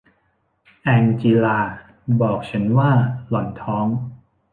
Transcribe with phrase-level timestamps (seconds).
[0.81, 1.59] แองจีลา
[2.21, 2.91] บอกฉันว่า
[3.29, 3.87] หล่อนท้อง